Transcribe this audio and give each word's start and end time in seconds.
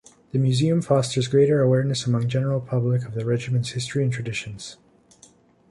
The 0.31 0.39
museum 0.39 0.81
fosters 0.81 1.27
greater 1.27 1.61
awareness 1.61 2.07
among 2.07 2.27
general 2.27 2.59
public 2.59 3.05
of 3.05 3.13
the 3.13 3.23
Regiment's 3.23 3.73
history 3.73 4.03
and 4.03 4.11
traditions. 4.11 4.77